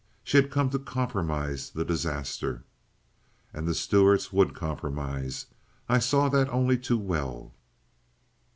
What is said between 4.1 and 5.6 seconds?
would compromise!